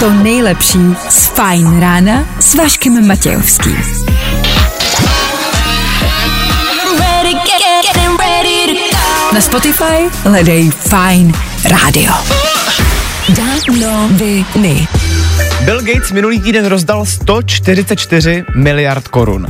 To 0.00 0.10
nejlepší 0.10 0.78
z 1.08 1.26
Fajn 1.26 1.80
rána 1.80 2.24
s 2.40 2.54
Vaškem 2.54 3.06
Matějovským. 3.06 3.76
Na 9.34 9.40
Spotify 9.40 10.10
hledej 10.22 10.70
Fine 10.70 11.32
Radio. 11.64 12.12
Bill 15.64 15.80
Gates 15.82 16.12
minulý 16.12 16.40
týden 16.40 16.66
rozdal 16.66 17.06
144 17.06 18.44
miliard 18.54 19.08
korun. 19.08 19.46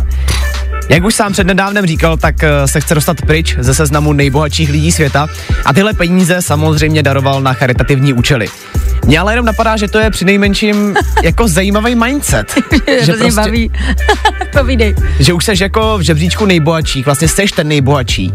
Jak 0.91 1.04
už 1.04 1.14
sám 1.14 1.32
přednedávnem 1.32 1.86
říkal, 1.86 2.16
tak 2.16 2.45
eh, 2.45 2.68
se 2.68 2.80
chce 2.80 2.95
dostat 2.95 3.23
pryč 3.23 3.56
ze 3.59 3.75
seznamu 3.75 4.12
nejbohatších 4.12 4.70
lidí 4.70 4.93
světa 4.93 5.27
a 5.64 5.73
tyhle 5.73 5.95
peníze 5.95 6.42
samozřejmě 6.42 7.02
daroval 7.02 7.42
na 7.42 7.52
charitativní 7.52 8.12
účely. 8.12 8.48
Mně 9.06 9.18
ale 9.18 9.32
jenom 9.32 9.46
napadá, 9.46 9.77
že 9.77 9.88
to 9.88 9.98
je 9.98 10.10
při 10.10 10.24
nejmenším 10.24 10.96
jako 11.23 11.48
zajímavý 11.48 11.95
mindset. 11.95 12.55
že 13.02 13.12
prostě, 13.12 13.32
baví. 13.32 13.70
Povídej. 14.59 14.95
Že 15.18 15.32
už 15.32 15.45
seš 15.45 15.60
jako 15.60 15.98
v 15.98 16.01
žebříčku 16.01 16.46
nejbohatších, 16.46 17.04
vlastně 17.04 17.29
seš 17.29 17.52
ten 17.52 17.68
nejbohatší 17.68 18.32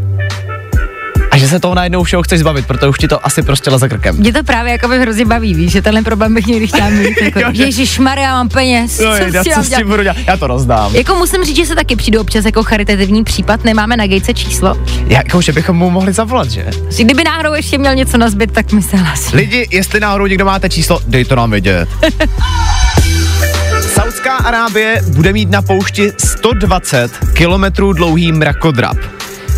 a 1.35 1.37
že 1.37 1.47
se 1.47 1.59
toho 1.59 1.75
najednou 1.75 2.03
všeho 2.03 2.23
chceš 2.23 2.39
zbavit, 2.39 2.65
protože 2.67 2.87
už 2.87 2.97
ti 2.97 3.07
to 3.07 3.25
asi 3.25 3.41
prostě 3.41 3.69
leze 3.69 3.89
krkem. 3.89 4.15
Mě 4.17 4.33
to 4.33 4.43
právě 4.43 4.71
jako 4.71 4.87
by 4.87 4.99
hrozně 4.99 5.25
baví, 5.25 5.53
víš, 5.53 5.71
že 5.71 5.81
tenhle 5.81 6.01
problém 6.01 6.33
bych 6.33 6.45
někdy 6.45 6.67
chtěla 6.67 6.89
mít. 6.89 7.21
Jako, 7.21 7.39
Ježíš 7.53 7.99
Maria, 7.99 8.31
mám 8.31 8.49
peněz. 8.49 8.99
No, 8.99 9.17
co, 9.17 9.37
já, 9.37 9.43
co 9.43 9.63
s 9.63 9.69
tím 9.69 9.87
budu 9.87 10.03
dělat? 10.03 10.17
Já 10.27 10.37
to 10.37 10.47
rozdám. 10.47 10.95
Jako 10.95 11.15
musím 11.15 11.43
říct, 11.43 11.55
že 11.55 11.65
se 11.65 11.75
taky 11.75 11.95
přijdu 11.95 12.21
občas 12.21 12.45
jako 12.45 12.63
charitativní 12.63 13.23
případ, 13.23 13.63
nemáme 13.63 13.97
na 13.97 14.07
Gatese 14.07 14.33
číslo. 14.33 14.77
Jako, 15.07 15.41
že 15.41 15.51
bychom 15.51 15.77
mu 15.77 15.89
mohli 15.89 16.13
zavolat, 16.13 16.51
že? 16.51 16.65
Kdyby 16.97 17.23
náhodou 17.23 17.53
ještě 17.53 17.77
měl 17.77 17.95
něco 17.95 18.17
na 18.17 18.29
zbyt, 18.29 18.51
tak 18.51 18.71
mi 18.71 18.81
se 18.81 18.97
hlasí. 18.97 19.35
Lidi, 19.35 19.67
jestli 19.71 19.99
náhodou 19.99 20.25
někdo 20.25 20.45
máte 20.45 20.69
číslo, 20.69 20.99
dej 21.07 21.25
to 21.25 21.35
nám 21.35 21.51
vědět. 21.51 21.89
Saudská 23.93 24.35
Arábie 24.37 25.01
bude 25.07 25.33
mít 25.33 25.49
na 25.49 25.61
poušti 25.61 26.11
120 26.17 27.11
kilometrů 27.33 27.93
dlouhý 27.93 28.31
mrakodrap. 28.31 28.97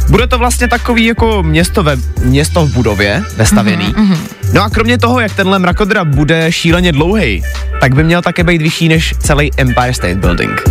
Bude 0.10 0.28
to 0.28 0.38
vlastně 0.38 0.68
takový 0.68 1.06
jako 1.06 1.44
město, 1.44 1.84
ve, 1.84 1.98
město 2.22 2.66
v 2.66 2.74
budově 2.74 3.24
vestavěný. 3.36 3.86
Mm-hmm. 3.86 4.18
No 4.54 4.64
a 4.64 4.70
kromě 4.70 4.98
toho, 4.98 5.20
jak 5.20 5.36
tenhle 5.36 5.60
mrakodrap 5.60 6.08
bude 6.08 6.52
šíleně 6.52 6.92
dlouhý, 6.92 7.44
tak 7.82 7.96
by 7.96 8.04
měl 8.04 8.22
také 8.22 8.44
být 8.44 8.62
vyšší 8.62 8.90
než 8.90 9.14
celý 9.20 9.52
Empire 9.58 9.94
State 9.94 10.18
Building. 10.18 10.62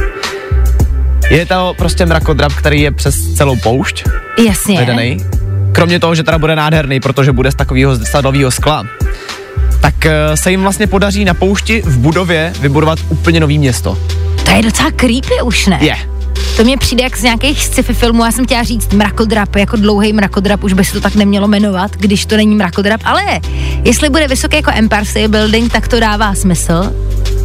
Je 1.31 1.47
to 1.47 1.75
prostě 1.79 2.07
mrakodrap, 2.07 2.53
který 2.53 2.81
je 2.81 2.91
přes 2.91 3.15
celou 3.35 3.57
poušť. 3.57 4.05
Jasně. 4.47 4.79
Vedený. 4.79 5.17
Kromě 5.73 6.01
toho, 6.01 6.15
že 6.15 6.23
teda 6.23 6.39
bude 6.39 6.57
nádherný, 6.57 7.01
protože 7.01 7.33
bude 7.33 7.53
z 7.53 7.55
takového 7.55 7.97
sadového 8.07 8.51
skla 8.51 8.85
tak 9.87 10.07
eh, 10.07 10.37
se 10.37 10.51
jim 10.51 10.63
vlastně 10.63 10.87
podaří 10.87 11.25
na 11.25 11.35
poušti 11.35 11.83
v 11.83 11.99
budově 11.99 12.53
vybudovat 12.61 12.99
úplně 13.09 13.41
nový 13.41 13.59
město. 13.59 13.99
To 14.45 14.51
je 14.51 14.63
docela 14.63 14.91
creepy 14.91 15.43
už, 15.45 15.67
ne? 15.67 15.79
Je. 15.81 15.97
To 16.57 16.65
mě 16.65 16.77
přijde 16.77 17.03
jak 17.03 17.17
z 17.17 17.23
nějakých 17.23 17.65
sci-fi 17.65 17.95
filmů. 17.95 18.25
Já 18.25 18.33
jsem 18.33 18.45
chtěla 18.47 18.63
říct 18.63 18.93
mrakodrap, 18.93 19.57
jako 19.57 19.77
dlouhý 19.77 20.13
mrakodrap, 20.13 20.65
už 20.65 20.73
by 20.73 20.85
se 20.85 20.93
to 20.93 21.01
tak 21.01 21.15
nemělo 21.15 21.49
jmenovat, 21.49 21.91
když 21.97 22.27
to 22.27 22.37
není 22.37 22.55
mrakodrap. 22.55 23.01
Ale 23.05 23.23
jestli 23.85 24.09
bude 24.09 24.29
vysoký 24.29 24.57
jako 24.57 24.71
Empire 24.75 25.05
State 25.05 25.31
Building, 25.31 25.73
tak 25.73 25.89
to 25.89 26.01
dává 26.01 26.35
smysl. 26.35 26.93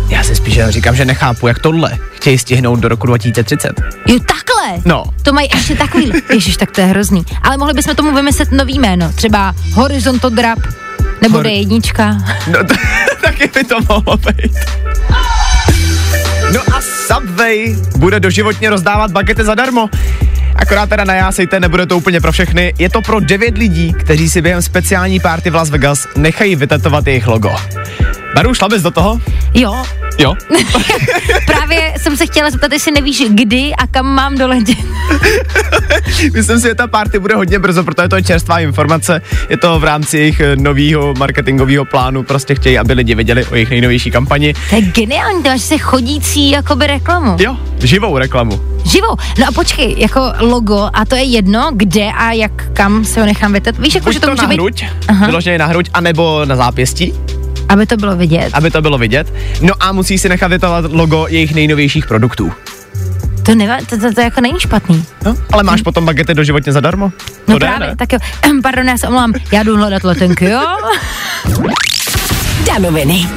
Já 0.09 0.23
si 0.23 0.35
spíš 0.35 0.59
říkám, 0.69 0.95
že 0.95 1.05
nechápu, 1.05 1.47
jak 1.47 1.59
tohle 1.59 1.97
chtějí 2.13 2.37
stihnout 2.37 2.79
do 2.79 2.87
roku 2.87 3.07
2030. 3.07 3.71
Jo, 4.07 4.19
takhle? 4.19 4.81
No. 4.85 5.03
To 5.23 5.33
mají 5.33 5.49
ještě 5.55 5.75
takový. 5.75 6.11
Ježiš, 6.33 6.57
tak 6.57 6.71
to 6.71 6.81
je 6.81 6.87
hrozný. 6.87 7.23
Ale 7.41 7.57
mohli 7.57 7.73
bychom 7.73 7.95
tomu 7.95 8.15
vymyslet 8.15 8.51
nový 8.51 8.79
jméno. 8.79 9.11
Třeba 9.15 9.53
Horizontodrap, 9.73 10.59
nebo 11.21 11.37
Hor- 11.37 11.45
D1. 11.67 12.23
No, 12.47 12.63
to, 12.63 12.73
taky 13.23 13.47
by 13.53 13.63
to 13.63 13.75
mohlo 13.89 14.17
být. 14.17 14.51
No 16.53 16.61
a 16.75 16.81
Subway 16.81 17.75
bude 17.97 18.19
doživotně 18.19 18.69
rozdávat 18.69 19.11
bagety 19.11 19.43
zadarmo. 19.43 19.89
Akorát 20.55 20.89
teda 20.89 21.03
najásejte, 21.03 21.59
nebude 21.59 21.85
to 21.85 21.97
úplně 21.97 22.21
pro 22.21 22.31
všechny. 22.31 22.73
Je 22.79 22.89
to 22.89 23.01
pro 23.01 23.19
devět 23.19 23.57
lidí, 23.57 23.93
kteří 23.93 24.29
si 24.29 24.41
během 24.41 24.61
speciální 24.61 25.19
párty 25.19 25.49
v 25.49 25.55
Las 25.55 25.69
Vegas 25.69 26.07
nechají 26.15 26.55
vytetovat 26.55 27.07
jejich 27.07 27.27
logo. 27.27 27.55
Baru, 28.35 28.53
šla 28.53 28.69
bys 28.69 28.81
do 28.81 28.91
toho? 28.91 29.19
Jo. 29.53 29.83
Jo? 30.19 30.35
Právě 31.45 31.93
jsem 31.97 32.17
se 32.17 32.25
chtěla 32.25 32.49
zeptat, 32.49 32.71
jestli 32.71 32.91
nevíš, 32.91 33.23
kdy 33.29 33.71
a 33.77 33.87
kam 33.87 34.05
mám 34.05 34.37
doletět. 34.37 34.77
Myslím 36.33 36.59
si, 36.59 36.67
že 36.67 36.75
ta 36.75 36.87
party 36.87 37.19
bude 37.19 37.35
hodně 37.35 37.59
brzo, 37.59 37.83
protože 37.83 38.07
to 38.07 38.15
je 38.15 38.23
čerstvá 38.23 38.59
informace. 38.59 39.21
Je 39.49 39.57
to 39.57 39.79
v 39.79 39.83
rámci 39.83 40.17
jejich 40.17 40.39
eh, 40.39 40.55
nového 40.55 41.13
marketingového 41.17 41.85
plánu. 41.85 42.23
Prostě 42.23 42.55
chtějí, 42.55 42.77
aby 42.79 42.93
lidi 42.93 43.15
věděli 43.15 43.45
o 43.45 43.55
jejich 43.55 43.69
nejnovější 43.69 44.11
kampani. 44.11 44.53
To 44.69 44.75
je 44.75 44.81
geniální, 44.81 45.43
to 45.43 45.49
máš 45.49 45.61
se 45.61 45.77
chodící 45.77 46.51
jakoby 46.51 46.87
reklamu. 46.87 47.37
Jo, 47.39 47.57
živou 47.79 48.17
reklamu. 48.17 48.61
Živou. 48.85 49.15
No 49.39 49.47
a 49.47 49.51
počkej, 49.51 49.95
jako 49.97 50.33
logo, 50.39 50.89
a 50.93 51.05
to 51.05 51.15
je 51.15 51.23
jedno, 51.23 51.71
kde 51.73 52.05
a 52.17 52.31
jak 52.31 52.51
kam 52.73 53.05
se 53.05 53.19
ho 53.19 53.25
nechám 53.25 53.53
vytet. 53.53 53.77
Víš, 53.79 53.95
jako, 53.95 54.05
Buď 54.05 54.13
že 54.13 54.19
to, 54.19 54.25
to 54.25 54.31
může 54.31 54.41
na 54.41 54.47
být... 54.47 54.55
hruď, 54.55 54.85
vyloženě 55.25 55.57
na 55.57 55.65
hruď, 55.65 55.89
anebo 55.93 56.45
na 56.45 56.55
zápěstí. 56.55 57.13
Aby 57.71 57.85
to 57.85 57.97
bylo 57.97 58.15
vidět. 58.15 58.49
Aby 58.53 58.71
to 58.71 58.81
bylo 58.81 58.97
vidět. 58.97 59.33
No 59.61 59.73
a 59.79 59.91
musí 59.91 60.17
si 60.17 60.29
nechat 60.29 60.47
vytetovat 60.47 60.85
logo 60.91 61.27
jejich 61.29 61.55
nejnovějších 61.55 62.05
produktů. 62.05 62.51
To, 63.43 63.55
neva, 63.55 63.77
to, 63.89 63.97
to, 63.97 64.13
to 64.13 64.21
jako 64.21 64.41
není 64.41 64.59
špatný. 64.59 65.05
No, 65.25 65.35
ale 65.51 65.63
máš 65.63 65.81
potom 65.81 66.05
bagety 66.05 66.33
doživotně 66.33 66.73
zadarmo? 66.73 67.11
No 67.47 67.55
to 67.55 67.59
právě, 67.59 67.87
ne? 67.87 67.95
tak 67.95 68.13
jo. 68.13 68.19
Pardon, 68.63 68.87
já 68.87 68.97
se 68.97 69.07
omlám, 69.07 69.33
já 69.51 69.63
jdu 69.63 69.77
hledat 69.77 70.03
letenky, 70.03 70.45
jo? 70.45 70.61
Danoviny. 72.67 73.27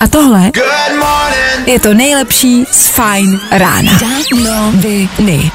A 0.00 0.08
tohle 0.08 0.50
je 1.66 1.80
to 1.80 1.94
nejlepší 1.94 2.64
z 2.72 2.86
Fine 2.88 3.38
rána. 3.50 3.92
Danoviny. 4.00 5.50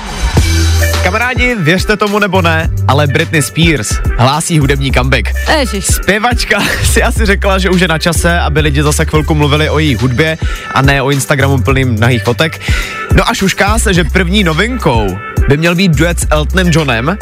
Kamarádi, 1.03 1.56
věřte 1.56 1.97
tomu 1.97 2.19
nebo 2.19 2.41
ne, 2.41 2.69
ale 2.88 3.08
Britney 3.08 3.41
Spears 3.41 3.90
hlásí 4.18 4.59
hudební 4.59 4.91
comeback. 4.91 5.30
Ježiš. 5.59 5.86
Zpěvačka 5.86 6.59
si 6.84 7.03
asi 7.03 7.25
řekla, 7.25 7.58
že 7.58 7.69
už 7.69 7.81
je 7.81 7.88
na 7.88 7.97
čase, 7.97 8.40
aby 8.40 8.59
lidi 8.59 8.84
zase 8.84 9.06
chvilku 9.06 9.36
mluvili 9.36 9.69
o 9.69 9.80
její 9.80 9.96
hudbě 9.96 10.38
a 10.74 10.81
ne 10.81 11.02
o 11.02 11.12
Instagramu 11.12 11.58
plným 11.58 12.00
nahých 12.00 12.24
fotek. 12.24 12.62
No 13.14 13.30
a 13.30 13.34
šušká 13.34 13.80
se, 13.80 13.94
že 13.94 14.03
první 14.03 14.44
novinkou 14.44 15.18
by 15.50 15.58
měl 15.58 15.75
být 15.75 15.91
duet 15.91 16.19
s 16.19 16.28
Eltonem 16.30 16.68
Johnem 16.72 17.18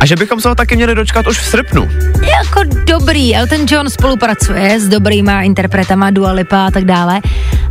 a 0.00 0.06
že 0.06 0.16
bychom 0.16 0.40
se 0.40 0.48
ho 0.48 0.54
taky 0.54 0.76
měli 0.76 0.94
dočkat 0.94 1.26
už 1.26 1.38
v 1.38 1.44
srpnu. 1.44 1.88
Jako 2.22 2.62
dobrý, 2.84 3.36
Elton 3.36 3.66
John 3.70 3.90
spolupracuje 3.90 4.80
s 4.80 4.88
dobrýma 4.88 5.42
interpretama, 5.42 6.10
Dua 6.10 6.32
Lipa 6.32 6.66
a 6.66 6.70
tak 6.70 6.84
dále, 6.84 7.20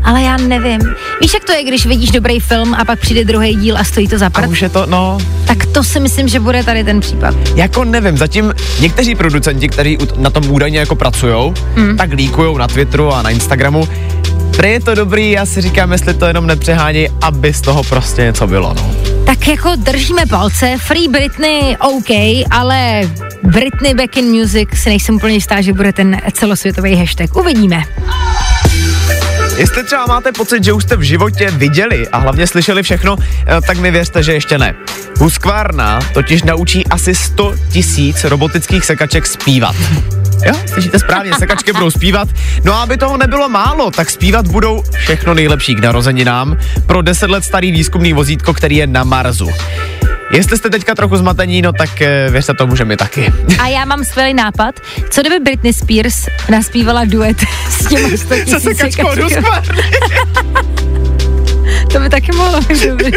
ale 0.08 0.22
já 0.22 0.38
nevím. 0.38 0.80
Víš, 1.22 1.34
jak 1.34 1.44
to 1.44 1.52
je, 1.52 1.64
když 1.64 1.86
vidíš 1.86 2.12
dobrý 2.12 2.40
film 2.40 2.74
a 2.74 2.86
pak 2.86 3.00
přijde 3.00 3.26
druhý 3.26 3.56
díl 3.56 3.78
a 3.78 3.84
stojí 3.84 4.08
to 4.08 4.18
za 4.18 4.26
A 4.26 4.30
prd? 4.30 4.50
už 4.50 4.62
je 4.62 4.70
to, 4.70 4.86
no, 4.86 5.18
Tak 5.46 5.66
to 5.66 5.84
si 5.84 6.00
myslím, 6.00 6.28
že 6.28 6.40
bude 6.40 6.64
tady 6.64 6.84
ten 6.84 7.00
případ. 7.00 7.36
jako 7.56 7.84
nevím, 7.84 8.18
zatím 8.18 8.54
někteří 8.80 9.16
producenti, 9.16 9.70
kteří 9.70 9.98
na 10.18 10.30
tom 10.30 10.52
údajně 10.52 10.80
jako 10.80 10.96
pracujou, 10.96 11.54
mm. 11.76 11.98
tak 11.98 12.12
líkujou 12.14 12.58
na 12.58 12.68
Twitteru 12.68 13.14
a 13.14 13.22
na 13.22 13.30
Instagramu. 13.30 13.88
Prý 14.58 14.70
je 14.72 14.80
to 14.80 14.96
dobrý, 14.96 15.32
já 15.32 15.46
si 15.46 15.62
říkám, 15.62 15.92
jestli 15.92 16.14
to 16.14 16.26
jenom 16.26 16.48
nepřehání, 16.48 17.08
aby 17.22 17.54
z 17.54 17.62
toho 17.62 17.84
prostě 17.84 18.22
něco 18.22 18.48
bylo, 18.48 18.74
no. 18.74 18.92
Tak 19.26 19.48
jako 19.48 19.72
držíme 19.76 20.26
palce, 20.26 20.76
Free 20.80 21.08
Britney 21.08 21.76
OK, 21.80 22.10
ale 22.52 23.02
Britney 23.44 23.94
Back 23.94 24.18
in 24.18 24.26
Music 24.26 24.70
si 24.74 24.90
nejsem 24.90 25.16
úplně 25.16 25.34
jistá, 25.34 25.62
že 25.62 25.74
bude 25.74 25.94
ten 25.94 26.18
celosvětový 26.34 26.96
hashtag. 26.96 27.36
Uvidíme. 27.36 27.84
Jestli 29.58 29.84
třeba 29.84 30.06
máte 30.06 30.32
pocit, 30.32 30.64
že 30.64 30.74
už 30.74 30.84
jste 30.84 30.96
v 30.96 31.02
životě 31.02 31.52
viděli 31.52 32.08
a 32.08 32.18
hlavně 32.18 32.48
slyšeli 32.48 32.84
všechno, 32.84 33.16
eh, 33.20 33.62
tak 33.68 33.78
mi 33.78 33.92
věřte, 33.92 34.24
že 34.24 34.34
ještě 34.34 34.58
ne. 34.58 34.76
Husqvarna 35.20 36.00
totiž 36.14 36.44
naučí 36.44 36.88
asi 36.88 37.16
100 37.16 37.56
tisíc 37.70 38.24
robotických 38.24 38.86
sekaček 38.86 39.28
zpívat. 39.28 39.76
Jo, 40.46 40.54
slyšíte 40.74 41.00
správně, 41.00 41.32
sekačky 41.40 41.74
budou 41.74 41.92
zpívat. 41.92 42.30
No 42.64 42.74
a 42.74 42.84
aby 42.84 42.98
toho 42.98 43.18
nebylo 43.18 43.50
málo, 43.50 43.92
tak 43.92 44.10
zpívat 44.10 44.48
budou 44.48 44.84
všechno 44.92 45.34
nejlepší 45.34 45.76
k 45.76 45.80
narozeninám 45.80 46.58
pro 46.86 47.02
10 47.02 47.30
let 47.30 47.44
starý 47.44 47.72
výzkumný 47.72 48.14
vozítko, 48.14 48.54
který 48.54 48.76
je 48.76 48.88
na 48.88 49.04
Marsu. 49.04 49.50
Jestli 50.32 50.58
jste 50.58 50.70
teďka 50.70 50.96
trochu 50.96 51.18
zmatení, 51.18 51.62
no 51.62 51.74
tak 51.74 52.02
eh, 52.02 52.28
věřte 52.30 52.54
tomu, 52.54 52.76
že 52.76 52.86
my 52.86 52.98
taky. 52.98 53.34
A 53.60 53.68
já 53.68 53.86
mám 53.86 54.04
skvělý 54.04 54.34
nápad. 54.34 54.76
Co 55.10 55.22
kdyby 55.22 55.40
Britney 55.40 55.74
Spears 55.74 56.26
naspívala 56.50 57.06
duet 57.06 57.38
s 57.70 57.88
těma 57.88 58.10
100 58.10 58.36
Se 58.36 58.46
tisíc 58.46 58.78
sekačkou. 58.78 59.08
To 61.92 62.00
by 62.00 62.10
taky 62.10 62.32
mohlo 62.32 62.62
být 62.62 62.88
dobrý. 62.88 63.12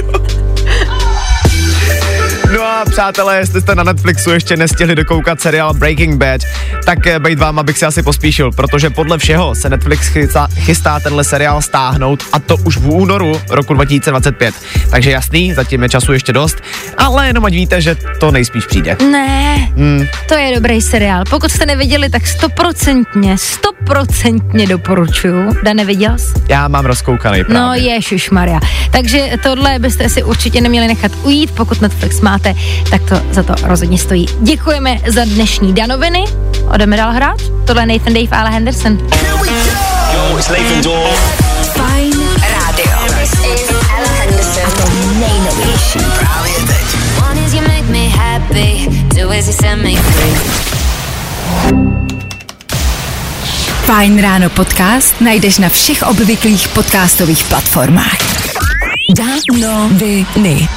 No 2.81 2.87
a 2.87 2.91
přátelé, 2.91 3.39
jestli 3.39 3.61
jste 3.61 3.75
na 3.75 3.83
Netflixu 3.83 4.31
ještě 4.31 4.57
nestihli 4.57 4.95
dokoukat 4.95 5.41
seriál 5.41 5.75
Breaking 5.75 6.17
Bad, 6.17 6.41
tak 6.85 7.07
eh, 7.07 7.19
bejt 7.19 7.39
vám, 7.39 7.59
abych 7.59 7.79
si 7.79 7.87
asi 7.87 8.03
pospíšil, 8.03 8.53
protože 8.53 8.91
podle 8.91 9.19
všeho 9.19 9.55
se 9.55 9.71
Netflix 9.71 10.07
chystá, 10.07 10.49
chystá 10.55 11.01
tenhle 11.01 11.25
seriál 11.25 11.63
stáhnout 11.63 12.23
a 12.33 12.39
to 12.39 12.57
už 12.57 12.77
v 12.77 12.89
únoru 12.89 13.41
roku 13.51 13.75
2025. 13.75 14.55
Takže 14.91 15.11
jasný, 15.11 15.55
zatím 15.55 15.83
je 15.83 15.89
času 15.89 16.13
ještě 16.13 16.33
dost, 16.33 16.57
ale 16.99 17.27
jenom 17.27 17.45
ať 17.45 17.53
víte, 17.53 17.81
že 17.81 17.97
to 18.21 18.31
nejspíš 18.31 18.67
přijde. 18.67 18.97
Ne, 19.11 19.57
hmm. 19.77 20.07
to 20.29 20.35
je 20.35 20.55
dobrý 20.55 20.81
seriál. 20.81 21.25
Pokud 21.31 21.51
jste 21.51 21.67
neviděli, 21.67 22.11
tak 22.11 22.27
stoprocentně, 22.27 23.39
stoprocentně 23.39 24.67
doporučuju. 24.67 25.57
Da, 25.63 25.73
neviděl 25.73 26.19
jsi? 26.19 26.33
Já 26.49 26.69
mám 26.69 26.87
rozkoukaný 26.87 27.45
právě. 27.45 27.63
No 27.63 27.75
ježiš 27.75 28.31
Maria. 28.31 28.61
Takže 28.91 29.31
tohle 29.43 29.79
byste 29.79 30.09
si 30.09 30.23
určitě 30.23 30.61
neměli 30.61 30.89
nechat 30.89 31.13
ujít, 31.23 31.51
pokud 31.51 31.81
Netflix 31.81 32.21
máte, 32.21 32.55
tak 32.91 33.03
to 33.03 33.21
za 33.33 33.43
to 33.43 33.55
rozhodně 33.63 33.99
stojí. 33.99 34.27
Děkujeme 34.41 34.99
za 35.07 35.25
dnešní 35.25 35.73
danoviny. 35.73 36.25
Odeme 36.75 36.97
dál 36.97 37.13
hrát? 37.13 37.37
Tohle 37.67 37.83
je 37.83 37.87
Nathan 37.87 38.15
Dave 38.15 38.29
a 38.31 38.41
Ale 38.41 38.51
Henderson. 38.51 38.99
Yo, 40.13 40.39
it's 40.39 40.49
Nathan 40.49 40.83
Dawe. 40.83 41.17
Fajn 41.73 42.13
rádio. 42.43 42.93
A 44.67 44.71
to 44.71 44.91
nejnovější. 45.19 45.99
Právě 45.99 46.53
teď. 46.67 46.87
One 47.31 47.41
is 47.41 47.53
you 47.53 47.61
make 47.61 47.83
me 47.83 48.09
happy, 48.09 48.89
two 49.15 49.33
is 49.33 49.47
you 49.47 49.53
set 49.53 49.77
me 49.77 50.03
free. 50.03 50.41
Fajn 53.85 54.23
ráno 54.23 54.51
podcast 54.51 55.21
najdeš 55.21 55.59
na 55.59 55.69
všech 55.69 56.03
obvyklých 56.03 56.69
podcastových 56.69 57.45
platformách. 57.45 58.19
Danoviny. 59.17 60.69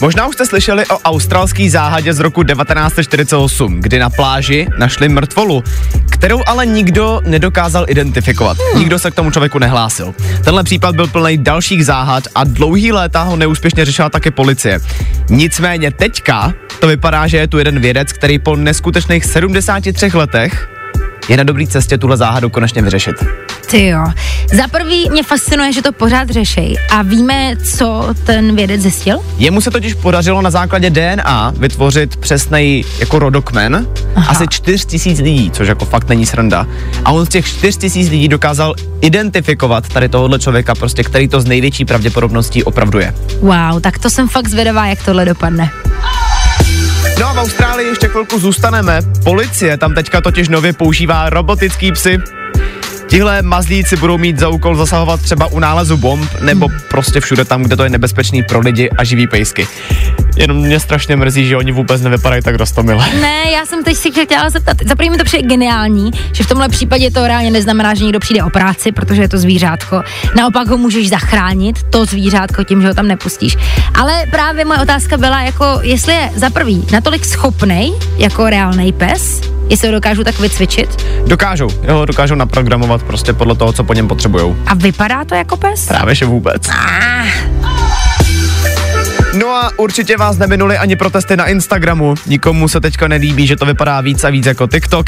Možná 0.00 0.26
už 0.26 0.34
jste 0.34 0.46
slyšeli 0.46 0.86
o 0.86 0.98
australský 0.98 1.70
záhadě 1.70 2.12
z 2.12 2.20
roku 2.20 2.42
1948, 2.42 3.80
kdy 3.80 3.98
na 3.98 4.10
pláži 4.10 4.66
našli 4.78 5.08
mrtvolu, 5.08 5.62
kterou 6.10 6.40
ale 6.46 6.66
nikdo 6.66 7.20
nedokázal 7.26 7.84
identifikovat. 7.88 8.56
Hmm. 8.58 8.80
Nikdo 8.80 8.98
se 8.98 9.10
k 9.10 9.14
tomu 9.14 9.30
člověku 9.30 9.58
nehlásil. 9.58 10.14
Tenhle 10.44 10.64
případ 10.64 10.96
byl 10.96 11.06
plný 11.06 11.38
dalších 11.38 11.86
záhad 11.86 12.24
a 12.34 12.44
dlouhý 12.44 12.92
léta 12.92 13.22
ho 13.22 13.36
neúspěšně 13.36 13.84
řešila 13.84 14.10
také 14.10 14.30
policie. 14.30 14.80
Nicméně 15.30 15.90
teďka 15.90 16.54
to 16.80 16.86
vypadá, 16.86 17.26
že 17.26 17.36
je 17.36 17.48
tu 17.48 17.58
jeden 17.58 17.80
vědec, 17.80 18.12
který 18.12 18.38
po 18.38 18.56
neskutečných 18.56 19.24
73 19.24 20.10
letech 20.14 20.73
je 21.28 21.36
na 21.36 21.42
dobré 21.44 21.66
cestě 21.66 21.98
tuhle 21.98 22.16
záhadu 22.16 22.50
konečně 22.50 22.82
vyřešit. 22.82 23.14
Ty 23.70 23.86
jo. 23.86 24.04
Za 24.52 24.68
prvý 24.68 25.10
mě 25.10 25.22
fascinuje, 25.22 25.72
že 25.72 25.82
to 25.82 25.92
pořád 25.92 26.30
řešej. 26.30 26.76
A 26.90 27.02
víme, 27.02 27.56
co 27.56 28.14
ten 28.24 28.56
vědec 28.56 28.80
zjistil? 28.80 29.18
Jemu 29.38 29.60
se 29.60 29.70
totiž 29.70 29.94
podařilo 29.94 30.42
na 30.42 30.50
základě 30.50 30.90
DNA 30.90 31.52
vytvořit 31.56 32.16
přesný 32.16 32.84
jako 32.98 33.18
rodokmen 33.18 33.86
Aha. 34.16 34.30
asi 34.30 34.44
4 34.48 34.86
tisíc 34.86 35.18
lidí, 35.20 35.50
což 35.50 35.68
jako 35.68 35.84
fakt 35.84 36.08
není 36.08 36.26
sranda. 36.26 36.66
A 37.04 37.12
on 37.12 37.26
z 37.26 37.28
těch 37.28 37.46
4 37.46 37.78
tisíc 37.78 38.10
lidí 38.10 38.28
dokázal 38.28 38.74
identifikovat 39.00 39.88
tady 39.88 40.08
tohohle 40.08 40.38
člověka, 40.38 40.74
prostě, 40.74 41.02
který 41.02 41.28
to 41.28 41.40
z 41.40 41.44
největší 41.44 41.84
pravděpodobností 41.84 42.64
opravdu 42.64 42.98
je. 42.98 43.14
Wow, 43.40 43.80
tak 43.80 43.98
to 43.98 44.10
jsem 44.10 44.28
fakt 44.28 44.48
zvědavá, 44.48 44.86
jak 44.86 45.04
tohle 45.04 45.24
dopadne. 45.24 45.70
V 47.34 47.38
Austrálii 47.38 47.88
ještě 47.88 48.08
chvilku 48.08 48.38
zůstaneme. 48.38 49.00
Policie 49.24 49.78
tam 49.78 49.94
teďka 49.94 50.20
totiž 50.20 50.48
nově 50.48 50.72
používá 50.72 51.30
robotický 51.30 51.92
psy. 51.92 52.18
Tihle 53.14 53.42
mazlíci 53.42 53.96
budou 53.96 54.18
mít 54.18 54.38
za 54.38 54.48
úkol 54.48 54.76
zasahovat 54.76 55.20
třeba 55.22 55.46
u 55.46 55.58
nálezu 55.58 55.96
bomb 55.96 56.40
nebo 56.40 56.68
prostě 56.90 57.20
všude 57.20 57.44
tam, 57.44 57.62
kde 57.62 57.76
to 57.76 57.84
je 57.84 57.90
nebezpečný 57.90 58.42
pro 58.42 58.60
lidi 58.60 58.90
a 58.90 59.04
živý 59.04 59.26
pejsky. 59.26 59.68
Jenom 60.36 60.56
mě 60.56 60.80
strašně 60.80 61.16
mrzí, 61.16 61.46
že 61.46 61.56
oni 61.56 61.72
vůbec 61.72 62.02
nevypadají 62.02 62.42
tak 62.42 62.54
rostomile. 62.54 63.06
Ne, 63.20 63.50
já 63.50 63.66
jsem 63.66 63.84
teď 63.84 63.96
si 63.96 64.10
chtěla 64.10 64.50
zeptat. 64.50 64.76
Za 64.86 64.94
první 64.94 65.10
mi 65.10 65.16
to 65.16 65.24
přijde 65.24 65.48
geniální, 65.48 66.10
že 66.32 66.44
v 66.44 66.46
tomhle 66.46 66.68
případě 66.68 67.10
to 67.10 67.26
reálně 67.26 67.50
neznamená, 67.50 67.94
že 67.94 68.04
někdo 68.04 68.20
přijde 68.20 68.42
o 68.42 68.50
práci, 68.50 68.92
protože 68.92 69.22
je 69.22 69.28
to 69.28 69.38
zvířátko. 69.38 70.02
Naopak 70.36 70.68
ho 70.68 70.78
můžeš 70.78 71.08
zachránit, 71.08 71.82
to 71.82 72.04
zvířátko, 72.04 72.64
tím, 72.64 72.82
že 72.82 72.88
ho 72.88 72.94
tam 72.94 73.08
nepustíš. 73.08 73.56
Ale 73.94 74.26
právě 74.30 74.64
moje 74.64 74.80
otázka 74.80 75.16
byla, 75.16 75.42
jako, 75.42 75.78
jestli 75.82 76.12
je 76.12 76.30
za 76.36 76.50
prvý 76.50 76.86
natolik 76.92 77.24
schopnej 77.24 77.92
jako 78.18 78.50
reálný 78.50 78.92
pes, 78.92 79.53
jestli 79.68 79.88
ho 79.88 79.94
dokážu 79.94 80.24
tak 80.24 80.40
vycvičit. 80.40 81.06
Dokážou, 81.26 81.68
jo, 81.82 82.04
dokážou 82.04 82.34
naprogramovat 82.34 83.02
prostě 83.02 83.32
podle 83.32 83.54
toho, 83.54 83.72
co 83.72 83.84
po 83.84 83.94
něm 83.94 84.08
potřebujou. 84.08 84.56
A 84.66 84.74
vypadá 84.74 85.24
to 85.24 85.34
jako 85.34 85.56
pes? 85.56 85.86
Právě, 85.86 86.14
že 86.14 86.26
vůbec. 86.26 86.70
No 89.38 89.48
a 89.48 89.70
určitě 89.76 90.16
vás 90.16 90.38
neminuli 90.38 90.78
ani 90.78 90.96
protesty 90.96 91.36
na 91.36 91.46
Instagramu. 91.46 92.14
Nikomu 92.26 92.68
se 92.68 92.80
teďka 92.80 93.08
nelíbí, 93.08 93.46
že 93.46 93.56
to 93.56 93.66
vypadá 93.66 94.00
víc 94.00 94.24
a 94.24 94.30
víc 94.30 94.46
jako 94.46 94.66
TikTok. 94.66 95.06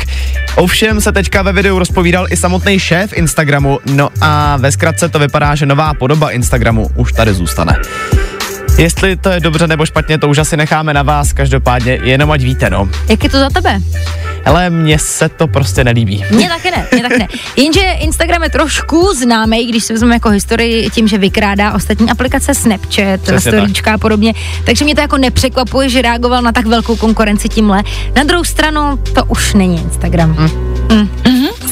Ovšem 0.54 1.00
se 1.00 1.12
teďka 1.12 1.42
ve 1.42 1.52
videu 1.52 1.78
rozpovídal 1.78 2.26
i 2.30 2.36
samotný 2.36 2.78
šéf 2.78 3.12
Instagramu. 3.12 3.78
No 3.92 4.08
a 4.20 4.56
ve 4.56 4.72
zkratce 4.72 5.08
to 5.08 5.18
vypadá, 5.18 5.54
že 5.54 5.66
nová 5.66 5.94
podoba 5.94 6.30
Instagramu 6.30 6.90
už 6.94 7.12
tady 7.12 7.34
zůstane. 7.34 7.76
Jestli 8.78 9.16
to 9.16 9.28
je 9.28 9.40
dobře 9.40 9.66
nebo 9.66 9.86
špatně, 9.86 10.18
to 10.18 10.28
už 10.28 10.38
asi 10.38 10.56
necháme 10.56 10.94
na 10.94 11.02
vás, 11.02 11.32
každopádně 11.32 11.98
jenom 12.02 12.30
ať 12.30 12.40
víte, 12.40 12.70
no. 12.70 12.88
Jak 13.08 13.24
je 13.24 13.30
to 13.30 13.38
za 13.38 13.50
tebe? 13.50 13.80
Ale 14.44 14.70
mně 14.70 14.98
se 14.98 15.28
to 15.28 15.46
prostě 15.46 15.84
nelíbí. 15.84 16.24
Mně 16.30 16.48
taky 16.48 16.70
ne, 16.70 16.86
mně 16.92 17.02
taky 17.02 17.18
ne. 17.18 17.28
Jenže 17.56 17.80
Instagram 17.80 18.42
je 18.42 18.50
trošku 18.50 19.12
známý, 19.14 19.66
když 19.66 19.84
se 19.84 19.92
vezmeme 19.92 20.14
jako 20.14 20.28
historii 20.28 20.90
tím, 20.90 21.08
že 21.08 21.18
vykrádá 21.18 21.72
ostatní 21.72 22.10
aplikace 22.10 22.54
Snapchat, 22.54 23.20
Přesně 23.20 23.52
Storíčka 23.52 23.94
a 23.94 23.98
podobně. 23.98 24.34
Takže 24.64 24.84
mě 24.84 24.94
to 24.94 25.00
jako 25.00 25.18
nepřekvapuje, 25.18 25.88
že 25.88 26.02
reagoval 26.02 26.42
na 26.42 26.52
tak 26.52 26.66
velkou 26.66 26.96
konkurenci 26.96 27.48
tímhle. 27.48 27.82
Na 28.16 28.24
druhou 28.24 28.44
stranu 28.44 28.96
to 29.14 29.24
už 29.24 29.54
není 29.54 29.82
Instagram. 29.82 30.36
Hm. 30.92 31.08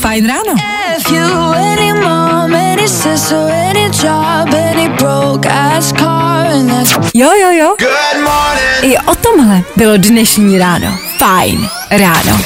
Fajn 0.04 0.26
ráno. 0.28 0.54
If 0.96 1.10
you 1.10 1.52
any 1.56 1.92
mom, 1.92 2.52
any 2.54 2.86
sister, 2.86 3.48
any 3.50 3.88
job, 3.88 4.52
any 4.52 4.88
broke 4.98 5.48
ass 5.48 5.92
car, 5.92 6.44
and 6.44 6.68
that's 6.68 6.92
Jo, 7.14 7.32
jo, 7.32 7.50
jo. 7.50 7.76
Good 7.78 8.20
morning. 8.20 8.92
I 8.92 8.98
o 9.06 9.14
tomhle 9.14 9.62
bylo 9.76 9.96
dnešní 9.96 10.58
ráno. 10.58 10.98
Fajn 11.18 11.68
ráno. 11.90 12.38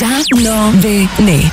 Danoviny. 0.00 1.50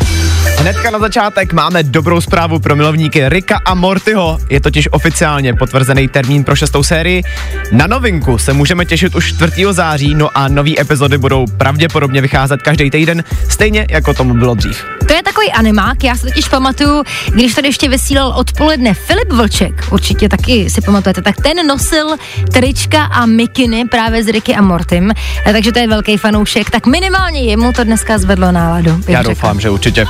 Hnedka 0.59 0.91
na 0.91 0.99
začátek 0.99 1.53
máme 1.53 1.83
dobrou 1.83 2.21
zprávu 2.21 2.59
pro 2.59 2.75
milovníky 2.75 3.29
Rika 3.29 3.59
a 3.65 3.73
Mortyho. 3.73 4.37
Je 4.49 4.59
totiž 4.59 4.87
oficiálně 4.91 5.53
potvrzený 5.53 6.07
termín 6.07 6.43
pro 6.43 6.55
šestou 6.55 6.83
sérii. 6.83 7.23
Na 7.71 7.87
novinku 7.87 8.37
se 8.37 8.53
můžeme 8.53 8.85
těšit 8.85 9.15
už 9.15 9.33
4. 9.33 9.65
září, 9.71 10.15
no 10.15 10.29
a 10.35 10.47
nové 10.47 10.71
epizody 10.79 11.17
budou 11.17 11.45
pravděpodobně 11.57 12.21
vycházet 12.21 12.61
každý 12.61 12.89
týden, 12.89 13.23
stejně 13.49 13.87
jako 13.89 14.13
tomu 14.13 14.33
bylo 14.33 14.55
dřív. 14.55 14.85
To 15.07 15.13
je 15.13 15.23
takový 15.23 15.51
animák, 15.51 16.03
já 16.03 16.15
si 16.15 16.21
totiž 16.21 16.47
pamatuju, 16.47 17.03
když 17.33 17.53
tady 17.55 17.67
ještě 17.67 17.89
vysílal 17.89 18.27
odpoledne 18.29 18.93
Filip 18.93 19.31
Vlček, 19.31 19.85
určitě 19.91 20.29
taky 20.29 20.69
si 20.69 20.81
pamatujete, 20.81 21.21
tak 21.21 21.35
ten 21.43 21.67
nosil 21.67 22.15
trička 22.53 23.03
a 23.03 23.25
mikiny 23.25 23.85
právě 23.85 24.23
s 24.23 24.27
Ricky 24.27 24.55
a 24.55 24.61
Mortym, 24.61 25.11
takže 25.53 25.71
to 25.71 25.79
je 25.79 25.87
velký 25.87 26.17
fanoušek, 26.17 26.69
tak 26.69 26.85
minimálně 26.85 27.39
jemu 27.41 27.73
to 27.73 27.83
dneska 27.83 28.17
zvedlo 28.17 28.51
náladu. 28.51 28.91
Já 28.91 29.19
řekla. 29.19 29.23
doufám, 29.23 29.59
že 29.59 29.69
určitě. 29.69 30.05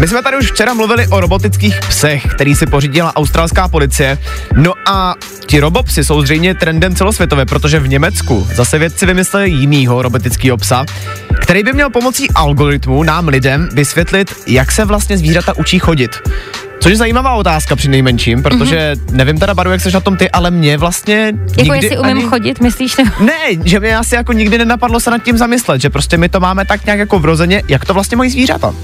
My 0.00 0.08
jsme 0.08 0.22
tady 0.22 0.36
už 0.36 0.52
včera 0.52 0.74
mluvili 0.74 1.06
o 1.06 1.20
robotických 1.20 1.80
psech, 1.88 2.26
který 2.26 2.54
si 2.54 2.66
pořídila 2.66 3.16
australská 3.16 3.68
policie. 3.68 4.18
No 4.56 4.72
a 4.86 5.14
ti 5.46 5.60
robopsy 5.60 6.04
jsou 6.04 6.22
zřejmě 6.22 6.54
trendem 6.54 6.94
celosvětově, 6.94 7.46
protože 7.46 7.80
v 7.80 7.88
Německu 7.88 8.48
zase 8.54 8.78
vědci 8.78 9.06
vymysleli 9.06 9.50
jinýho 9.50 10.02
robotického 10.02 10.56
psa, 10.56 10.84
který 11.40 11.62
by 11.62 11.72
měl 11.72 11.90
pomocí 11.90 12.30
algoritmu 12.30 13.02
nám 13.02 13.28
lidem 13.28 13.68
vysvětlit, 13.72 14.34
jak 14.46 14.72
se 14.72 14.84
vlastně 14.84 15.18
zvířata 15.18 15.56
učí 15.56 15.78
chodit. 15.78 16.10
Což 16.80 16.90
je 16.90 16.96
zajímavá 16.96 17.34
otázka 17.34 17.76
při 17.76 17.88
nejmenším, 17.88 18.42
protože 18.42 18.92
mm-hmm. 18.94 19.12
nevím 19.12 19.38
teda, 19.38 19.54
Baru, 19.54 19.70
jak 19.70 19.80
seš 19.80 19.94
na 19.94 20.00
tom 20.00 20.16
ty, 20.16 20.30
ale 20.30 20.50
mě 20.50 20.78
vlastně 20.78 21.32
Jako 21.48 21.62
nikdy 21.62 21.86
jestli 21.86 21.98
umím 21.98 22.18
ani... 22.18 22.26
chodit, 22.26 22.60
myslíš? 22.60 22.96
Nebo? 22.96 23.10
Ne, 23.20 23.38
že 23.64 23.80
mě 23.80 23.96
asi 23.96 24.14
jako 24.14 24.32
nikdy 24.32 24.58
nenapadlo 24.58 25.00
se 25.00 25.10
nad 25.10 25.22
tím 25.22 25.38
zamyslet, 25.38 25.80
že 25.80 25.90
prostě 25.90 26.16
my 26.16 26.28
to 26.28 26.40
máme 26.40 26.64
tak 26.64 26.84
nějak 26.84 26.98
jako 26.98 27.18
vrozeně, 27.18 27.62
jak 27.68 27.84
to 27.84 27.94
vlastně 27.94 28.16
mají 28.16 28.30
zvířata. 28.30 28.74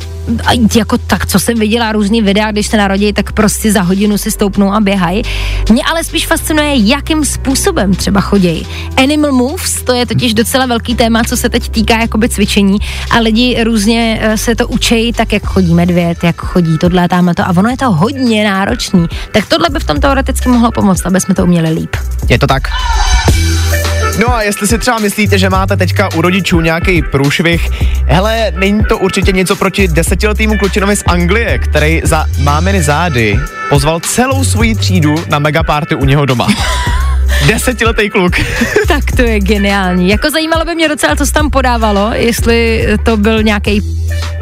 Jako 0.77 0.99
tak, 0.99 1.27
co 1.27 1.39
jsem 1.39 1.59
viděla 1.59 1.93
různý 1.93 2.23
videa, 2.23 2.51
když 2.53 2.67
se 2.67 2.77
narodí, 2.77 3.13
tak 3.13 3.33
prostě 3.33 3.73
za 3.73 3.83
hodinu 3.83 4.19
si 4.19 4.31
stoupnou 4.31 4.73
a 4.73 4.81
běhají. 4.81 5.23
Mě 5.71 5.83
ale 5.85 6.05
spíš 6.05 6.27
fascinuje, 6.27 6.75
jakým 6.75 7.25
způsobem 7.25 7.95
třeba 7.95 8.21
chodějí. 8.21 8.67
Animal 8.97 9.33
moves, 9.33 9.83
to 9.83 9.93
je 9.95 10.07
totiž 10.07 10.35
docela 10.35 10.67
velký 10.67 10.95
téma, 10.95 11.25
co 11.25 11.37
se 11.37 11.49
teď 11.49 11.69
týká 11.69 12.01
jakoby 12.01 12.29
cvičení 12.29 12.79
a 13.11 13.19
lidi 13.19 13.65
různě 13.65 14.19
eh, 14.21 14.37
se 14.37 14.57
to 14.57 14.69
učejí 14.69 15.13
tak, 15.13 15.33
jak 15.33 15.45
chodí 15.45 15.75
medvěd, 15.75 16.25
jak 16.25 16.37
chodí 16.37 16.79
tohle 16.79 17.09
a 17.11 17.35
to 17.35 17.43
a 17.43 17.51
ono 17.57 17.69
je 17.69 17.77
to 17.77 17.93
hodně 17.93 18.45
náročný. 18.45 19.07
Tak 19.33 19.47
tohle 19.47 19.69
by 19.71 19.81
v 19.81 19.85
tom 19.85 20.01
teoreticky 20.01 20.49
mohlo 20.49 20.73
pomoct, 20.73 21.07
aby 21.07 21.21
jsme 21.21 21.35
to 21.35 21.45
uměli 21.45 21.71
líp. 21.71 21.97
Je 22.29 22.39
to 22.39 22.47
tak? 22.47 22.63
No 24.19 24.35
a 24.35 24.43
jestli 24.43 24.67
si 24.67 24.79
třeba 24.79 24.99
myslíte, 24.99 25.39
že 25.39 25.51
máte 25.51 25.77
teďka 25.77 26.09
u 26.15 26.21
rodičů 26.21 26.61
nějaký 26.61 27.03
průšvih, 27.03 27.71
hele, 28.07 28.53
není 28.57 28.85
to 28.89 28.99
určitě 28.99 29.33
něco 29.33 29.57
proti 29.57 29.89
desetiletýmu 29.89 30.59
klučinovi 30.59 30.97
z 30.97 31.03
Anglie, 31.07 31.59
který 31.59 32.01
za 32.05 32.27
máminy 32.39 32.83
zády 32.83 33.41
pozval 33.69 34.01
celou 34.01 34.45
svoji 34.45 34.75
třídu 34.75 35.15
na 35.29 35.39
megaparty 35.39 35.95
u 35.95 36.05
něho 36.05 36.27
doma. 36.27 36.49
Desetiletý 37.47 38.11
kluk. 38.11 38.33
Tak 38.89 39.05
to 39.17 39.23
je 39.23 39.41
geniální. 39.41 40.09
Jako 40.09 40.31
zajímalo 40.31 40.65
by 40.65 40.75
mě 40.75 40.89
docela, 40.89 41.17
co 41.17 41.27
se 41.27 41.33
tam 41.33 41.51
podávalo, 41.51 42.11
jestli 42.15 42.87
to 43.05 43.17
byl 43.17 43.43
nějaký 43.43 43.83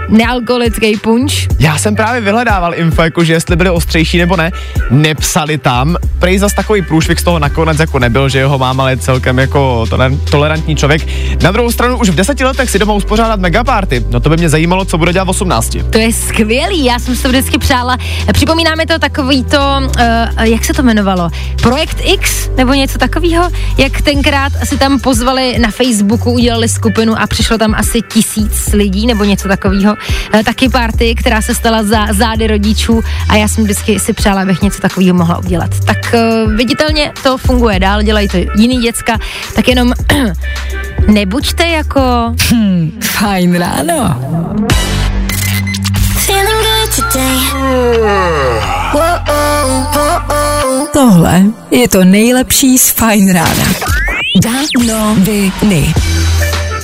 nealkoholický 0.09 0.97
punč. 0.97 1.49
Já 1.59 1.79
jsem 1.79 1.97
právě 1.97 2.21
vyhledával 2.21 2.75
info, 2.75 3.03
jako 3.03 3.25
že 3.25 3.33
jestli 3.33 3.57
byli 3.57 3.71
ostřejší 3.71 4.19
nebo 4.19 4.37
ne. 4.37 4.51
Nepsali 4.91 5.59
tam. 5.59 5.97
Prej 6.19 6.39
zas 6.39 6.53
takový 6.55 6.83
průšvih 6.83 7.21
z 7.21 7.23
toho 7.23 7.39
nakonec 7.39 7.79
jako 7.79 7.99
nebyl, 7.99 8.29
že 8.29 8.39
jeho 8.39 8.59
máma 8.59 8.91
je 8.91 8.97
celkem 8.97 9.39
jako 9.39 9.85
toler- 9.89 10.19
tolerantní 10.31 10.77
člověk. 10.77 11.03
Na 11.43 11.51
druhou 11.53 11.73
stranu 11.73 11.99
už 11.99 12.09
v 12.09 12.15
deseti 12.15 12.45
letech 12.45 12.71
si 12.71 12.79
doma 12.79 12.93
uspořádat 12.93 13.41
megaparty. 13.41 14.05
No 14.11 14.21
to 14.21 14.31
by 14.31 14.37
mě 14.37 14.49
zajímalo, 14.49 14.85
co 14.85 14.99
bude 14.99 15.13
dělat 15.13 15.25
v 15.25 15.31
18. 15.31 15.77
To 15.91 15.99
je 15.99 16.13
skvělý, 16.13 16.85
já 16.85 16.99
jsem 16.99 17.17
si 17.17 17.23
to 17.23 17.29
vždycky 17.29 17.59
přála. 17.59 17.97
Připomíná 18.33 18.75
mi 18.75 18.87
to 18.87 18.99
takový 18.99 19.45
to, 19.45 19.59
uh, 20.39 20.45
jak 20.45 20.65
se 20.65 20.73
to 20.73 20.83
jmenovalo? 20.83 21.31
Projekt 21.63 21.97
X 22.05 22.51
nebo 22.57 22.73
něco 22.75 22.99
takového? 22.99 23.51
Jak 23.79 24.03
tenkrát 24.03 24.53
si 24.65 24.79
tam 24.79 25.01
pozvali 25.01 25.59
na 25.59 25.71
Facebooku, 25.71 26.33
udělali 26.33 26.69
skupinu 26.69 27.21
a 27.21 27.27
přišlo 27.27 27.59
tam 27.59 27.75
asi 27.75 28.03
tisíc 28.13 28.73
lidí 28.73 29.07
nebo 29.07 29.25
něco 29.25 29.49
takového. 29.49 29.92
Uh, 30.35 30.43
taky 30.43 30.69
party, 30.69 31.15
která 31.15 31.43
se 31.43 31.55
stala 31.55 31.83
za 31.83 32.07
zády 32.11 32.47
rodičů 32.47 33.01
a 33.29 33.37
já 33.37 33.49
jsem 33.49 33.65
vždycky 33.65 34.01
si 34.01 34.13
přála, 34.13 34.43
abych 34.43 34.63
něco 34.63 34.81
takového 34.81 35.15
mohla 35.15 35.39
udělat. 35.39 35.71
Tak 35.85 36.15
uh, 36.15 36.53
viditelně 36.53 37.13
to 37.23 37.39
funguje 37.39 37.81
dál, 37.81 38.03
dělají 38.03 38.29
to 38.29 38.37
jiný 38.57 38.77
děcka, 38.77 39.19
tak 39.55 39.69
jenom 39.69 39.93
nebuďte 41.07 41.67
jako... 41.69 42.35
Fajn 43.01 43.55
ráno. 43.59 44.17
Tohle 50.93 51.43
je 51.71 51.89
to 51.89 52.05
nejlepší 52.05 52.79
z 52.79 52.91
Fajn 52.91 53.33
rána. 53.33 53.65
Danoviny. 54.43 55.95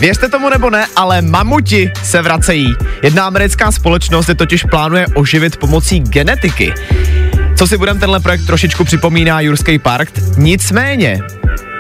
Věřte 0.01 0.29
tomu 0.29 0.49
nebo 0.49 0.71
ne, 0.71 0.87
ale 0.97 1.23
mamuti 1.23 1.91
se 2.03 2.23
vracejí. 2.23 2.75
Jedna 3.03 3.25
americká 3.25 3.73
společnost 3.73 4.29
je 4.29 4.35
totiž 4.35 4.65
plánuje 4.65 5.07
oživit 5.15 5.57
pomocí 5.57 6.01
genetiky. 6.01 6.75
Co 7.57 7.67
si 7.67 7.77
budem 7.77 7.99
tenhle 7.99 8.21
projekt 8.21 8.47
trošičku 8.47 8.85
připomíná 8.85 9.41
Jurský 9.41 9.79
park, 9.79 10.11
nicméně 10.37 11.21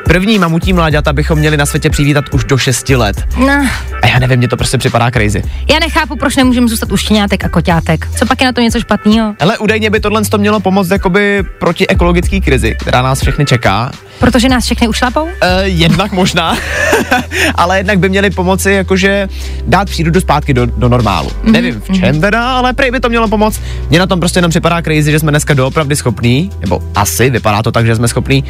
První 0.08 0.38
mamutí 0.38 0.72
mláďata 0.72 1.12
bychom 1.12 1.38
měli 1.38 1.56
na 1.56 1.66
světě 1.66 1.90
přivítat 1.90 2.24
už 2.32 2.44
do 2.44 2.58
6 2.58 2.88
let. 2.88 3.24
No, 3.38 3.66
A 4.02 4.06
já 4.06 4.18
nevím, 4.18 4.38
mě 4.38 4.48
to 4.48 4.56
prostě 4.56 4.78
připadá 4.78 5.10
crazy. 5.10 5.42
já 5.72 5.78
nechápu, 5.78 6.16
proč 6.16 6.36
nemůžeme 6.36 6.68
zůstat 6.68 6.92
u 6.92 6.96
štěňátek 6.96 7.44
a 7.44 7.48
koťátek. 7.48 8.08
Co 8.18 8.26
pak 8.26 8.40
je 8.40 8.46
na 8.46 8.52
to 8.52 8.60
něco 8.60 8.80
špatného? 8.80 9.34
Ale 9.40 9.58
údajně 9.58 9.90
by 9.90 10.00
tohle 10.00 10.24
to 10.24 10.38
mělo 10.38 10.60
pomoct 10.60 10.90
jakoby 10.90 11.44
proti 11.60 11.88
ekologické 11.88 12.40
krizi, 12.40 12.76
která 12.78 13.02
nás 13.02 13.20
všechny 13.20 13.46
čeká. 13.46 13.92
Protože 14.18 14.48
nás 14.48 14.64
všechny 14.64 14.88
ušlapou? 14.88 15.28
E, 15.40 15.62
jednak 15.68 16.12
možná, 16.12 16.56
ale 17.54 17.78
jednak 17.78 17.98
by 17.98 18.08
měli 18.08 18.30
pomoci 18.30 18.72
jakože 18.72 19.28
dát 19.66 19.90
přírodu 19.90 20.20
zpátky 20.20 20.54
do, 20.54 20.66
do 20.66 20.88
normálu. 20.88 21.28
Mm-hmm. 21.28 21.52
Nevím 21.52 21.80
v 21.80 21.98
čem 21.98 22.20
teda, 22.20 22.52
ale 22.52 22.72
prej 22.72 22.90
by 22.90 23.00
to 23.00 23.08
mělo 23.08 23.28
pomoct. 23.28 23.60
Mně 23.90 23.98
na 23.98 24.06
tom 24.06 24.20
prostě 24.20 24.38
jenom 24.38 24.50
připadá 24.50 24.82
crazy, 24.82 25.10
že 25.10 25.18
jsme 25.18 25.32
dneska 25.32 25.54
doopravdy 25.54 25.96
schopní, 25.96 26.50
nebo 26.60 26.82
asi 26.94 27.30
vypadá 27.30 27.62
to 27.62 27.72
tak, 27.72 27.86
že 27.86 27.96
jsme 27.96 28.08
schopní 28.08 28.44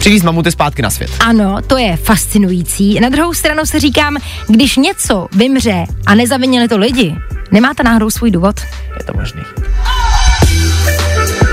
přivést 0.00 0.22
mamuty 0.22 0.50
zpátky 0.50 0.82
na 0.82 0.90
svět. 0.90 1.10
Ano, 1.20 1.56
to 1.66 1.78
je 1.78 1.96
fascinující. 1.96 3.00
Na 3.00 3.08
druhou 3.08 3.34
stranu 3.34 3.66
se 3.66 3.80
říkám, 3.80 4.16
když 4.48 4.76
něco 4.76 5.28
vymře 5.32 5.84
a 6.06 6.14
nezavinili 6.14 6.68
to 6.68 6.78
lidi, 6.78 7.16
nemá 7.52 7.74
to 7.74 7.82
náhodou 7.82 8.10
svůj 8.10 8.30
důvod? 8.30 8.60
Je 8.98 9.04
to 9.04 9.12
možný. 9.14 9.42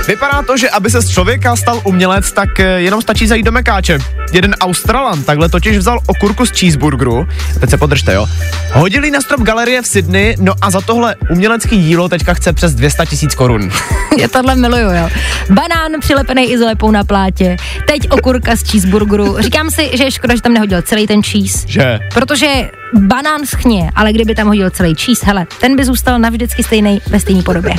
Vypadá 0.08 0.42
to, 0.42 0.56
že 0.56 0.70
aby 0.70 0.90
se 0.90 1.02
z 1.02 1.10
člověka 1.10 1.56
stal 1.56 1.80
umělec, 1.84 2.32
tak 2.32 2.60
eh, 2.60 2.64
jenom 2.64 3.02
stačí 3.02 3.26
zajít 3.26 3.46
do 3.46 3.52
Mekáče. 3.52 3.98
Jeden 4.32 4.54
Australan 4.60 5.22
takhle 5.22 5.48
totiž 5.48 5.78
vzal 5.78 5.98
okurku 6.06 6.46
z 6.46 6.50
cheeseburgeru, 6.50 7.26
teď 7.60 7.70
se 7.70 7.76
podržte 7.76 8.14
jo, 8.14 8.26
hodil 8.72 9.04
ji 9.04 9.10
na 9.10 9.20
strop 9.20 9.40
galerie 9.40 9.82
v 9.82 9.86
Sydney, 9.86 10.36
no 10.40 10.52
a 10.62 10.70
za 10.70 10.80
tohle 10.80 11.16
umělecký 11.30 11.82
dílo 11.82 12.08
teďka 12.08 12.34
chce 12.34 12.52
přes 12.52 12.74
200 12.74 13.06
tisíc 13.06 13.34
korun. 13.34 13.70
Já 14.18 14.28
tohle 14.28 14.56
miluju, 14.56 14.90
jo. 14.90 15.08
Banán 15.50 16.00
přilepený 16.00 16.52
izolepou 16.52 16.90
na 16.90 17.04
plátě, 17.04 17.56
teď 17.86 18.10
okurka 18.10 18.56
z 18.56 18.70
cheeseburgeru. 18.70 19.36
Říkám 19.40 19.70
si, 19.70 19.90
že 19.94 20.04
je 20.04 20.10
škoda, 20.10 20.34
že 20.34 20.42
tam 20.42 20.52
nehodil 20.52 20.82
celý 20.82 21.06
ten 21.06 21.22
cheese. 21.22 21.68
Že? 21.68 21.98
Protože 22.14 22.70
banán 22.94 23.46
schně, 23.46 23.90
ale 23.94 24.12
kdyby 24.12 24.34
tam 24.34 24.46
hodil 24.46 24.70
celý 24.70 24.94
cheese, 24.94 25.26
hele, 25.26 25.46
ten 25.60 25.76
by 25.76 25.84
zůstal 25.84 26.18
navždycky 26.18 26.62
stejný 26.62 27.00
ve 27.10 27.20
stejné 27.20 27.42
podobě. 27.42 27.74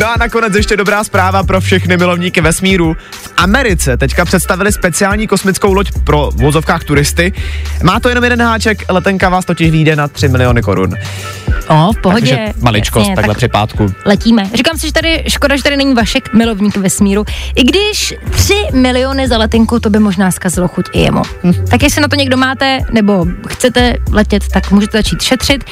No 0.00 0.06
a 0.06 0.14
nakonec 0.18 0.54
ještě 0.54 0.76
dobrá 0.76 1.04
zpráva 1.04 1.42
pro 1.42 1.60
všechny 1.60 1.96
milovníky 1.96 2.40
vesmíru. 2.40 2.96
V 3.10 3.32
Americe 3.36 3.96
teďka 3.96 4.24
představili 4.24 4.72
speciální 4.72 5.26
kosmickou 5.26 5.72
loď 5.72 5.90
pro 6.04 6.30
vozovkách 6.34 6.84
turisty. 6.84 7.32
Má 7.82 8.00
to 8.00 8.08
jenom 8.08 8.24
jeden 8.24 8.42
háček, 8.42 8.82
letenka 8.88 9.28
vás 9.28 9.44
totiž 9.44 9.70
vyjde 9.70 9.96
na 9.96 10.08
3 10.08 10.28
miliony 10.28 10.62
korun. 10.62 10.94
O, 11.68 11.92
v 11.92 12.00
pohodě. 12.00 12.20
Takže 12.36 12.52
maličkost, 12.60 13.02
Jasně, 13.02 13.16
takhle 13.16 13.34
tak 13.34 13.38
při 13.38 13.48
pátku. 13.48 13.92
letíme. 14.04 14.50
Říkám 14.54 14.78
si, 14.78 14.86
že 14.86 14.92
tady 14.92 15.24
škoda, 15.28 15.56
že 15.56 15.62
tady 15.62 15.76
není 15.76 15.94
Vašek, 15.94 16.32
milovník 16.34 16.76
vesmíru. 16.76 17.24
I 17.54 17.64
když 17.64 18.14
3 18.30 18.54
miliony 18.72 19.28
za 19.28 19.38
letenku, 19.38 19.80
to 19.80 19.90
by 19.90 19.98
možná 19.98 20.30
zkazilo 20.30 20.68
chuť 20.68 20.84
i 20.92 21.00
jemu. 21.00 21.22
Hm. 21.44 21.52
Tak 21.70 21.82
jestli 21.82 22.02
na 22.02 22.08
to 22.08 22.16
někdo 22.16 22.36
máte, 22.36 22.80
nebo 22.92 23.26
chcete 23.48 23.94
letět, 24.12 24.48
tak 24.48 24.70
můžete 24.70 24.98
začít 24.98 25.22
šetřit. 25.22 25.64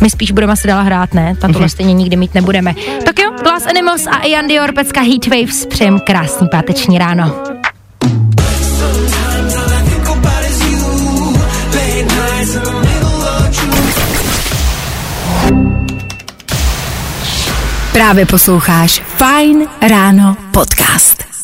My 0.00 0.10
spíš 0.10 0.32
budeme 0.32 0.52
asi 0.52 0.68
dál 0.68 0.84
hrát, 0.84 1.14
ne? 1.14 1.36
Tato 1.40 1.68
stejně 1.68 1.94
nikdy 1.94 2.16
mít 2.16 2.34
nebudeme. 2.34 2.74
Tak 3.04 3.18
jo, 3.18 3.30
Glass 3.66 3.76
Animals 3.76 4.06
a 4.06 4.26
Ian 4.26 4.46
Dior, 4.46 4.72
pecka 4.74 5.00
Heatwaves, 5.00 5.66
přejem 5.66 6.00
krásný 6.00 6.48
páteční 6.48 6.98
ráno. 6.98 7.42
Právě 17.92 18.26
posloucháš 18.26 19.02
Fajn 19.16 19.68
ráno 19.88 20.36
podcast. 20.52 21.35